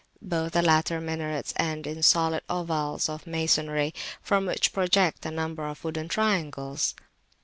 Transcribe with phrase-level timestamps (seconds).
[0.23, 3.93] Both the latter minarets end in solid ovals of masonry,
[4.23, 6.95] from which project a number of wooden triangles.